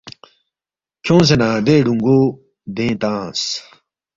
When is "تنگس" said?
3.01-3.41